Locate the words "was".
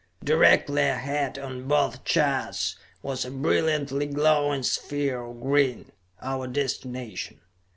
3.03-3.23